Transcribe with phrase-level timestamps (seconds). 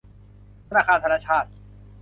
[0.67, 1.45] ธนาคารธนชาต